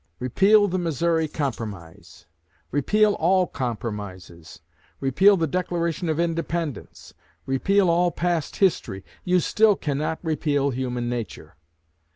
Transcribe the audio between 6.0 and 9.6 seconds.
of Independence; repeal all past history, you